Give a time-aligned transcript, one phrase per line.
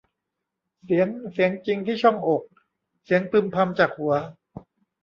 [0.83, 2.43] เสียง เสียงจริงที่ช่องอก
[3.03, 4.13] เสียงพึมพำจากหัว